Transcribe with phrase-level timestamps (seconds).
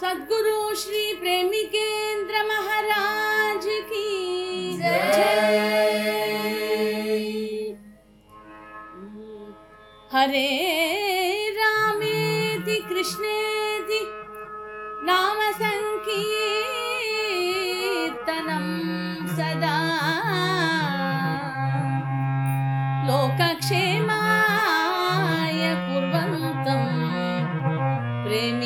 [0.00, 4.08] सद्गुरु श्री प्रेमी केंद्र महाराज की
[10.12, 10.50] हरे
[11.58, 14.02] रामेति कृष्णेति
[15.06, 16.55] नाम संकीर्तनं।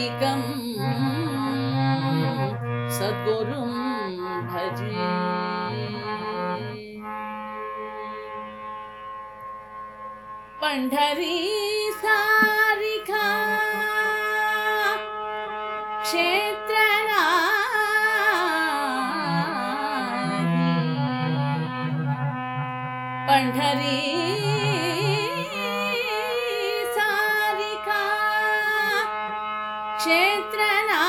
[0.01, 0.43] प्रेमिकं
[2.97, 3.67] सद्गुरुं
[4.51, 5.09] भजे।
[10.63, 11.39] पंढरी
[12.01, 13.29] सारिका
[16.05, 16.77] क्षेत्र
[23.29, 24.50] पंढरी
[30.01, 31.01] क्षेत्रना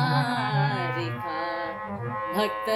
[0.00, 1.38] पुण्डलीकसारिका
[2.36, 2.68] भक्त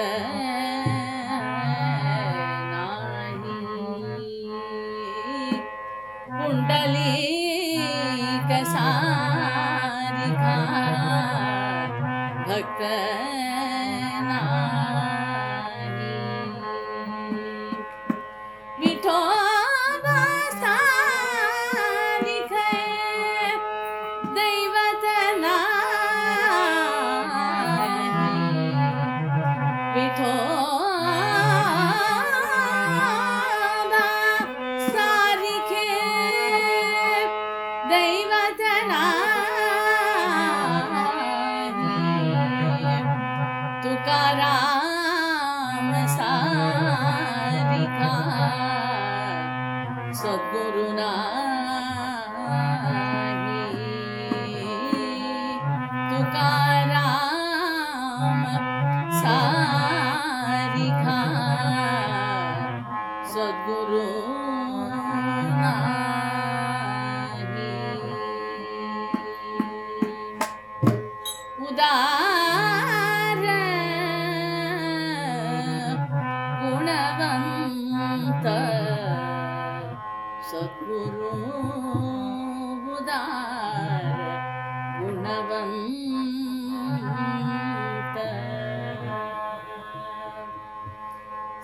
[9.25, 10.55] पुण्डलिकसारिखा
[12.47, 12.81] भक्त
[24.44, 25.04] दैवत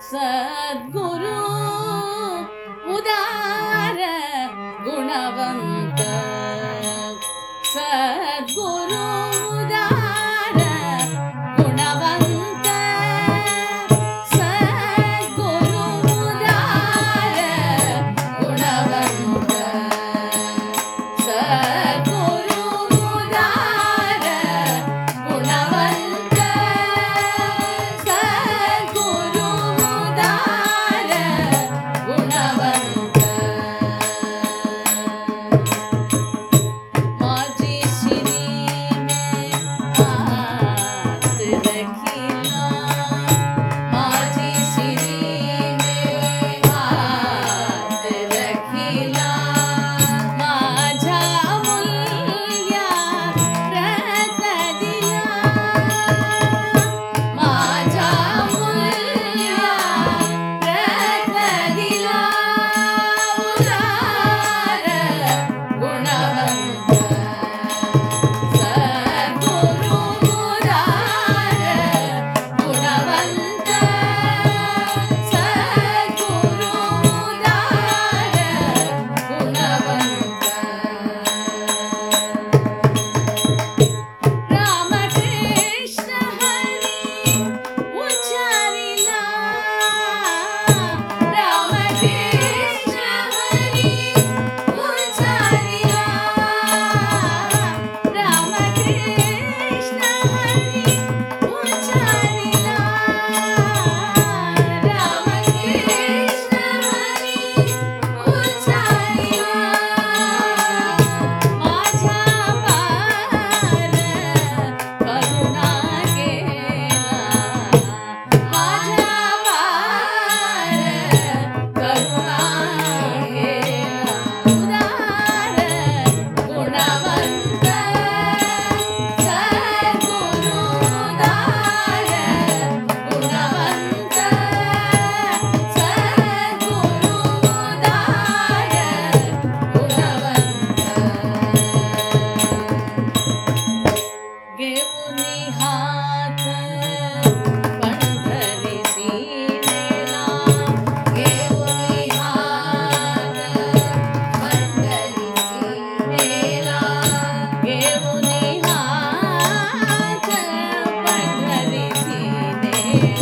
[0.09, 1.37] सद्गुरु
[2.95, 3.99] उदार
[4.85, 5.90] गुणवंत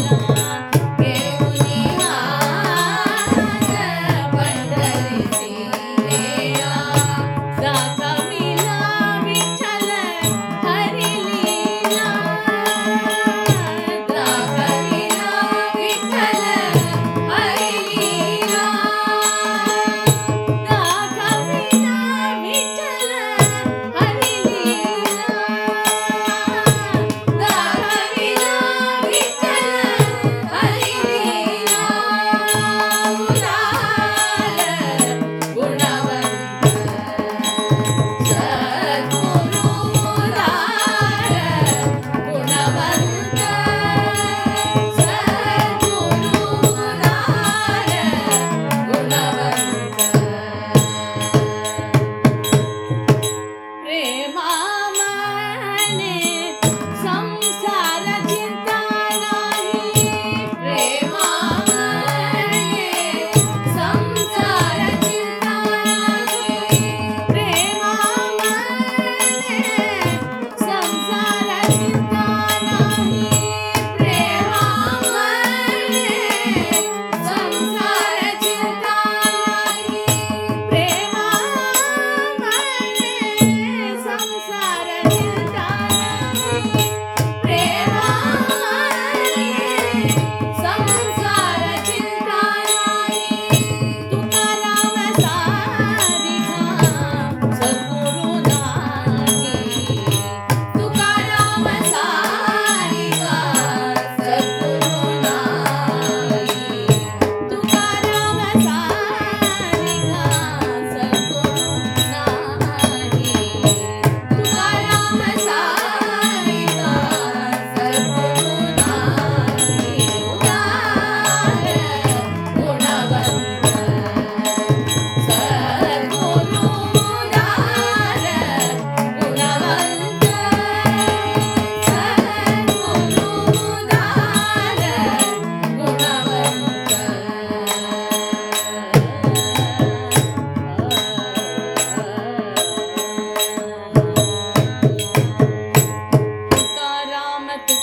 [0.01, 0.30] Thank you.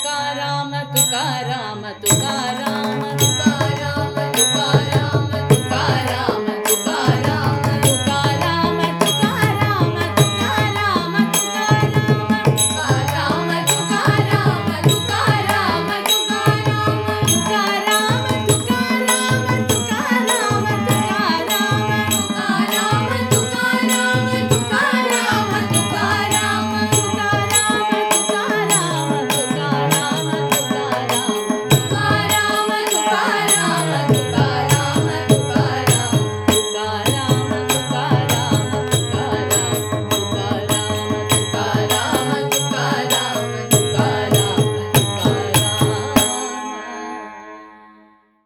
[0.07, 2.66] तुकाराम तुकाराम तुकाराम